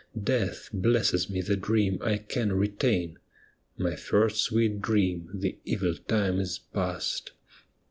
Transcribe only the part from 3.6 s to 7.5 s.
My first sweet dream, the evil time is past.